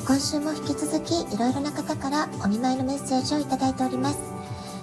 [0.00, 4.18] 今週も引き続きいろいろな方からお見舞いのメッセージをいただいております。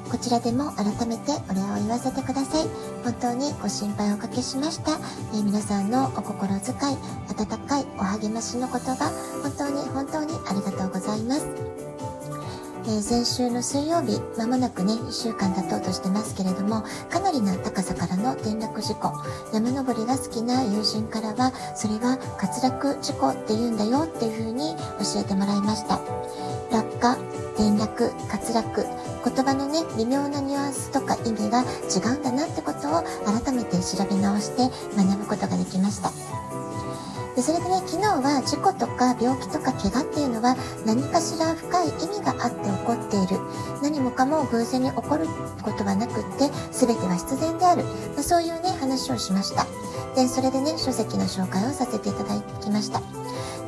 [0.09, 2.67] こちらでも改めてお礼を言わせてください。
[3.03, 4.99] 本当にご心配をおかけしました。
[5.35, 11.88] え皆さんのお心遣い、温かいお励ましの言葉、本当に本当にありがとうございます。
[12.87, 19.11] え、先週の水曜日、まもなくね、1週間経とうとしてますけれども、かなりな高さからの転落事故、
[19.53, 25.99] 山登りが好きな友人からは、それは滑落事故って言うんだよっていう風に教えてもらいました。
[26.71, 27.17] 落下、
[27.55, 28.85] 転落、滑落、
[29.25, 36.38] 言葉のね、微妙なニュアンスとか意味が違うんだなってことを改めて調べ直して学ぶことができました。
[37.39, 43.39] でそれでね昨日は事故とか病気とか怪我っていうのは何かしら深い意味があって起こっている。
[43.81, 45.25] 何もかも偶然に起こる
[45.63, 49.65] ことはなくって全ては必然である、まあ、そういうね話をしました。
[50.15, 53.18] でそれでね書籍の紹介をさせていただきました。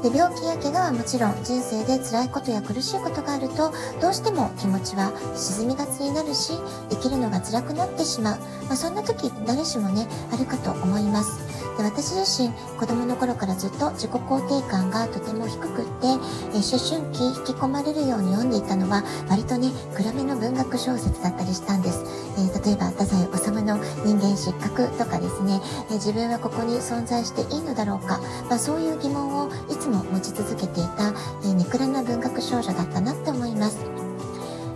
[0.01, 3.71] で病気や怪我はもちろん人生で辛いことや苦しいことがあると
[4.01, 6.53] どうしても気持ちは沈みがちになるし
[6.89, 11.61] 生きるのが辛くなってしまう、まあ、そんな時誰しもねあるかと思います。
[11.77, 22.03] で私自身子供の頃からずっと自己肯定感がとても低くって、え思春期引き込まれるように読んでいたのは割とね暗めの文学小説だったりしたんです、
[22.37, 31.09] えー、例えば太宰治の人間失格とかですね、え、自分はここに存在していいのだろうか、まあ、そういう疑問をいつもも持ち続けていた、
[31.43, 33.85] えー、ネクラな文学少女だったなって思います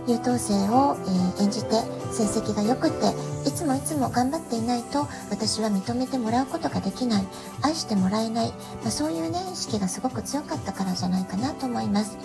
[0.06, 0.96] 優等生を、
[1.40, 1.70] え演じて
[2.12, 3.08] 成績が良くて
[3.48, 7.26] いつもいつも頑張っていないと私は認めてもらうことができない
[7.62, 8.48] 愛してもらえない、
[8.82, 12.16] まあ、そういうね意識がすごく強かったからじゃないかなと思います。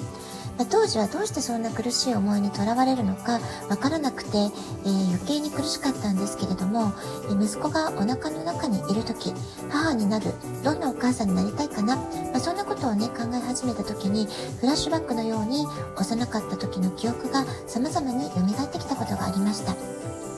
[0.61, 6.93] ま、当時はどうしてそんな苦しい思いにとらわれるのかわからなくて、えー、余計に苦しかったんですけれども、
[7.29, 9.33] え息子がお腹の中にいる時
[9.71, 10.27] 母になる
[10.63, 12.03] どんなお母さんになりたいかな、ま
[12.35, 14.27] あ、そんなことをね考え始めた時に
[14.59, 15.65] フラッシュバックのように
[15.97, 20.30] 幼かった時の記憶が様々に蘇ってきたことがありました。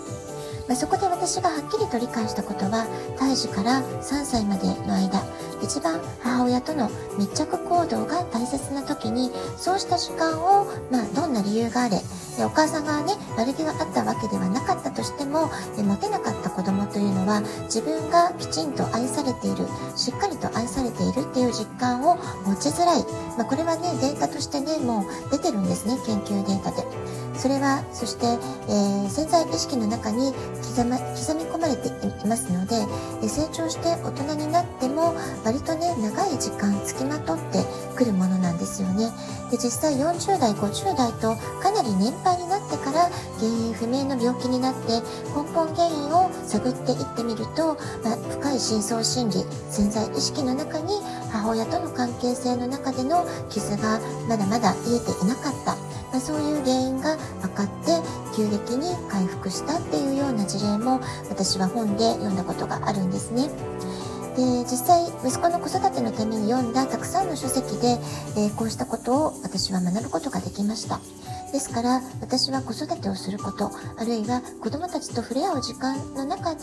[0.67, 2.87] まあ、そこで私がはっきりと理解したことは
[3.17, 5.23] 胎児から3歳までの間
[5.61, 11.97] 一番母親との密着行動が大切な時にそうした時間を、まあ、どんな理由があれ
[12.43, 23.03] お母さんがね悪気があったわけではなかったとしても持てなかった子供というのは自分がきちんと愛されているしっかりと愛されているっていう実感を持ちづらい、
[23.37, 26.83] まあ、これはねデータとしてねもう出てるんですね研究データで。
[27.35, 32.75] それはそして、えー、潜在意識の中に刻,、ま、刻み込まれていますので、
[33.27, 35.13] 成長して大人になっても
[35.43, 37.63] 割とね長い時間つきまとって
[37.95, 39.11] くるものなんですよね。
[39.51, 45.01] で実際40代50代とかなり年配になってから原因不明の病気になって
[45.35, 50.99] 根本原因を探っていってみると、まあ、深い深層心理潜在意識の中に
[51.31, 55.75] 母親との関係性の中での傷がまだまだ癒えていなかった。
[56.13, 57.97] まあ、そういう原因が分かって
[58.35, 60.99] 急激に回復したっていうような事例も
[61.29, 63.49] 私は本で読んだことがあるんですね。
[64.35, 67.99] で実際息子の子育てのために読んだたくさんの書籍で、
[68.35, 70.99] えー、こうしたことを私は学ぶことができました。
[71.51, 76.61] ですから私は子育てをすることあるいは子どもたちと触れ合う時間の中で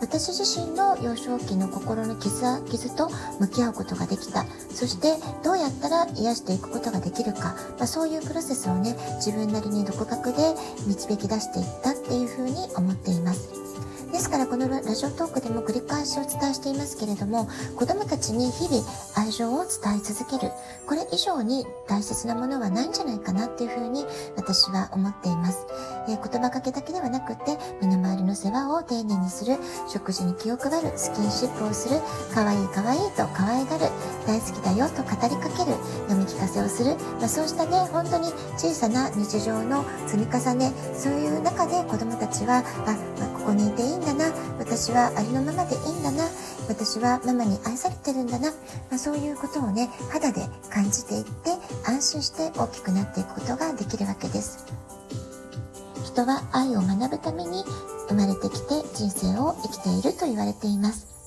[0.00, 3.08] 私自身の幼少期の心の傷傷と
[3.38, 4.44] 向き合うことができた。
[4.74, 10.54] そしてどうやったら癒していくことができるか、まあ、そういうプロセスをね自分なりに独学で
[10.88, 13.71] 導き出していったっていうふうに思っています。
[14.12, 18.84] ですからこのラジオトークでも繰り返しお伝えしていますけれども子供たちに日々
[19.16, 20.52] 愛情を伝え続ける。
[20.86, 24.04] これ以上に大切なものはないんじゃないかなっていうふうに
[24.36, 25.66] 私は思っています、
[26.08, 29.56] えー、言葉かけだけではなくて身の回りの世話を丁寧にする。
[29.88, 30.92] 食事に気を配る。
[30.96, 32.00] スキンシップをする。
[32.34, 33.86] 可愛い可愛いと可愛がる。
[34.26, 35.72] 大好きだよと語りかける。
[36.08, 40.72] 読み聞かせをする、まあ、そうしたね本当に小さな日常の積み重ね。
[40.94, 44.32] そういう中で子供たちは、あ、ここにいていいんだな。
[44.58, 46.24] 私はありのままでいいんだな。
[46.68, 48.50] 私はママに愛されてるんだな、
[48.88, 51.50] まあ、そういうことをね肌で感じていって
[51.84, 54.64] 安心して大きくなっていくことができるわけです。
[56.04, 57.64] 人は愛を学ぶために
[58.08, 61.21] 生まれてきて人生を生きていると言われています。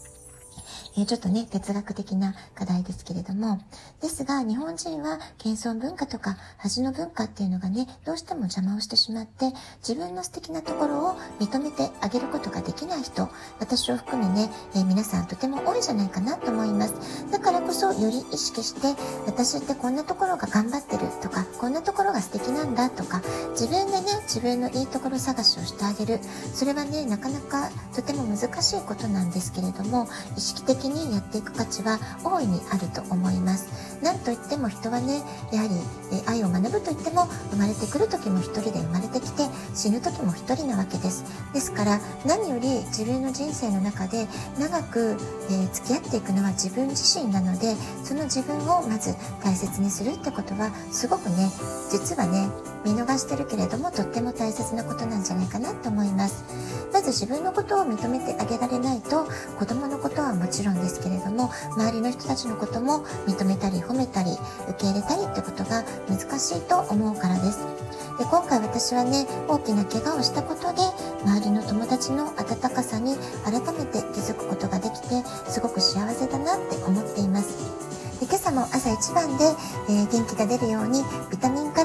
[0.97, 3.59] えちょっとね、哲学的な課題ですけれども、
[4.01, 9.51] ですが、日本人は謙遜文化とか恥の文化っていうのがね、どうしても邪魔をしてしまって、
[9.85, 13.27] 自分の素敵なところを認めてあげることができない人、
[13.59, 17.29] 私を含めね、えー、皆さんとても多いじゃないかなと思います。
[17.29, 18.95] だからこそ、より意識して、
[19.25, 23.21] 私ってこんなところが頑張ってるとか、こんなところが素敵なんだとか、
[23.51, 26.19] 自分でね、自分のいいところ探しをしてあげる。
[26.53, 30.07] それはね、なかなかとても難しいことなんですけれども、
[30.37, 33.94] 意識的にやっていく価値は大いにあると思います。
[34.05, 35.73] なんといっても人はね、やはり、
[36.13, 41.25] え愛を学ぶといっても、生まれてくる時も一人で生まれてきて、死ぬ時も一人なわけです。
[41.55, 44.27] ですから、何より自分の人生の中で
[44.59, 45.17] 長く、
[45.49, 51.49] えー、付き合っていくのは自分自身なので、その自分をまず大切にするってことは、すごくね、
[51.89, 52.47] 実はね、
[52.85, 56.45] 見逃してるけれども、とっても大切なことなんじゃないかなと思います。
[56.93, 59.25] まず自分のことを認めてあげられないと、
[59.57, 64.31] 子供のことはもちろんですけれども、周りの人たちのことも認めたり褒めたり、
[64.69, 67.85] 受け入れたりってことが難しいと思うからです。
[68.17, 70.79] で今回私はね大きな怪我をしたことで
[71.23, 77.75] 周りの友達の温かさに改めて気づくことができてすごく幸せだなって思っています
[78.19, 79.43] で今朝も朝一番で、
[79.89, 81.84] えー、元気が出るようにビタミンカラ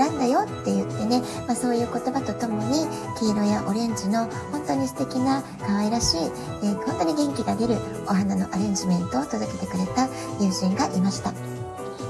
[0.00, 2.86] 選んだよって言ってね、まあ、そういう言葉とともに
[3.18, 6.20] 黄色やオレンジの本当に素敵な可愛らしい、
[6.62, 7.76] えー、本当に元気が出る
[8.06, 10.08] お花のアレンジメントを届けてくれた
[10.40, 11.32] 友人がいました。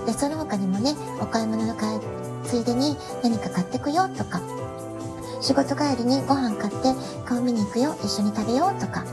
[0.06, 1.74] でその他にもねお買い物の
[2.50, 4.40] ついでに何か買ってくよとか
[5.40, 6.94] 仕事帰りにご飯買って
[7.24, 9.04] 顔見に行くよ一緒に食べようとか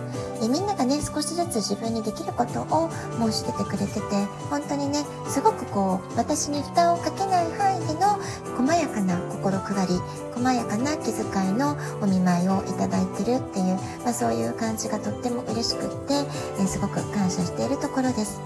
[0.41, 2.89] でみんながね少しずつ自分にできることを
[3.19, 4.01] 申し出てくれてて
[4.49, 8.19] 本当にねすごくこう私に負担をかけない範囲での
[8.67, 9.93] 細やかな心配り
[10.35, 16.13] 細やかな気遣いのお見舞いをいただいてるっていう、まあ、そういう感じがとっても嬉しくって、
[16.59, 18.41] えすごく感謝しているところです。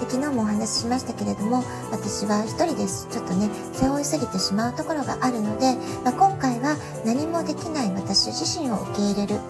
[0.00, 3.08] で昨日もお話ししましたけれども私は一人です。
[3.10, 9.40] ちょっとね背負いすぎてしまうところがあるので、まあ、今回は何もできない私自身を受け入れる。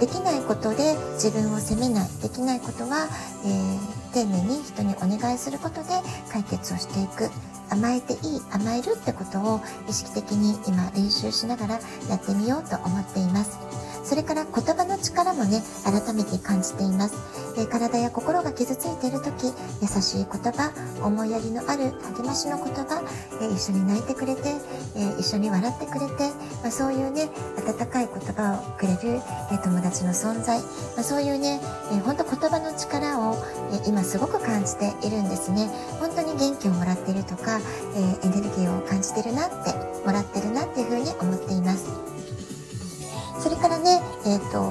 [0.00, 2.08] できないことで自分を責めない。
[2.20, 3.06] できないことは、
[3.44, 5.90] えー、丁寧に人にお願いすることで
[6.32, 7.30] 解決をしていく。
[7.72, 8.18] 甘えていい
[8.50, 11.74] 甘えるってことを意識的に今練習しながら
[12.08, 13.58] やってみようと思っています。
[14.04, 17.42] それから言葉の力もね改めて感じています。
[17.56, 19.52] え体や心が傷ついている時
[19.82, 20.72] 優しい言葉
[21.04, 23.02] 思いやりのある励ましの言葉、
[23.40, 24.54] え一緒に泣いてくれて、
[24.96, 26.30] え一緒に笑ってくれて、
[26.62, 27.28] まあ、そういうね
[27.58, 29.20] 温かい言葉をくれる、
[29.52, 31.60] え友達の存在、まあ、そういうね、
[31.92, 33.36] えー、本当言葉の力を、
[33.72, 35.68] え今すごく感じているんですね。
[36.00, 37.60] 本当に元気をもらっているとか、
[37.94, 39.74] えエネルギーを感じてるなって
[40.06, 42.11] もらってるなっていうふうに思っています。
[43.42, 44.62] それからね、えっ、ー、と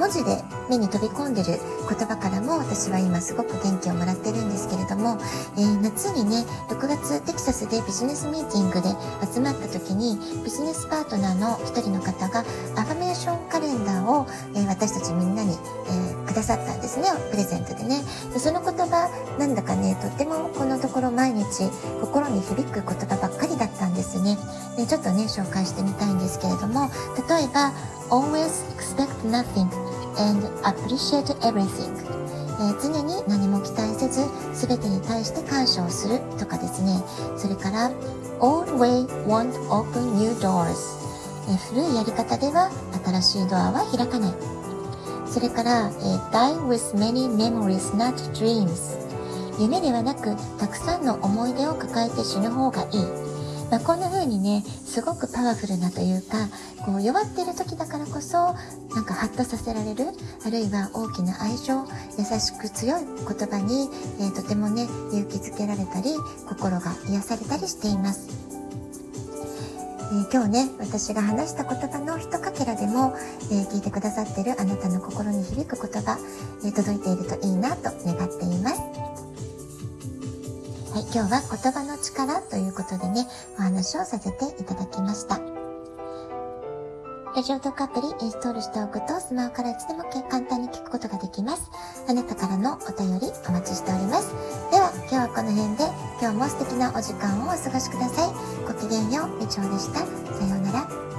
[0.00, 5.18] 文字で目に飛び込んでる言葉からも私は今すごく元気をもらってるんですけれども、
[5.58, 8.88] えー、夏にね6月テキサスでビジネスミーティングで
[9.28, 18.00] 集まった時にビジネスパートナーの一人の方がアファメーションカレンダーを、えー、私たちみんなに、えー、くださったんですねプレゼントでね。
[18.32, 21.68] でその言葉なんだかねとってもこのところ毎日
[22.00, 24.38] 心に響く言葉ばっかりだったですね。
[24.76, 26.90] でちょっとね紹介してみたいんですけれども
[27.28, 27.72] 例えば
[28.10, 29.68] always expect nothing
[30.18, 31.90] and appreciate everything、
[32.60, 34.20] えー、常に何も期待せず
[34.66, 37.02] 全てに対して感謝をするとかですね。
[37.36, 37.90] それから
[38.40, 40.74] always won't open new doors、
[41.48, 42.70] え、古いやり方では
[43.04, 44.34] 新しいドアは開かない。
[45.26, 48.94] それから、えー、die with many memories not dreams
[49.58, 53.23] 夢ではなくたくさんの思い出を抱えて死ぬ方がいい。
[53.70, 56.48] まあ、こんな風にねすごくパワフルなというか
[56.84, 58.54] こう弱ってる時だからこそ
[58.94, 60.06] なんかハッとさせられる
[60.46, 61.84] あるいは大きな愛情
[62.18, 63.88] 優しく強い言葉に、
[64.20, 66.14] えー、とてもね勇気づけられたり
[66.48, 68.28] 心が癒されたりしています。
[70.12, 73.16] えー、今日ね私が話した言葉の一かけらでも、
[73.50, 76.18] えー、聞いてくださってるあなたの心に響く言葉、
[76.64, 78.93] えー、届いているといいなと願っています。
[80.94, 83.26] はい、今日は言葉の力ということでね、
[83.58, 85.40] お話をさせていただきました。
[87.34, 91.68] ラジオトークアプリインストールしておくとスマホからいつでも簡単に聞くことができます。
[92.08, 94.30] あなたからのお便りお待ちしております。
[94.70, 95.82] では今日はこの辺で
[96.22, 98.32] 今日も素敵なお時間をお過ごしください。
[98.62, 99.98] ごきげんよう、みちおでした。
[99.98, 100.06] さ
[100.46, 101.13] ようなら。